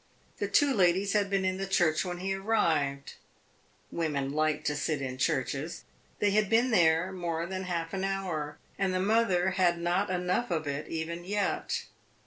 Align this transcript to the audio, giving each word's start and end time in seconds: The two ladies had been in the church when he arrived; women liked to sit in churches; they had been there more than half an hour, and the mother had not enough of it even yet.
The 0.39 0.47
two 0.47 0.73
ladies 0.73 1.13
had 1.13 1.29
been 1.29 1.45
in 1.45 1.57
the 1.57 1.67
church 1.67 2.03
when 2.03 2.17
he 2.21 2.33
arrived; 2.33 3.13
women 3.91 4.31
liked 4.31 4.65
to 4.65 4.75
sit 4.75 4.99
in 4.99 5.19
churches; 5.19 5.83
they 6.17 6.31
had 6.31 6.49
been 6.49 6.71
there 6.71 7.11
more 7.11 7.45
than 7.45 7.65
half 7.65 7.93
an 7.93 8.03
hour, 8.03 8.57
and 8.79 8.95
the 8.95 8.99
mother 8.99 9.51
had 9.51 9.77
not 9.77 10.09
enough 10.09 10.49
of 10.49 10.65
it 10.65 10.87
even 10.87 11.23
yet. 11.23 11.83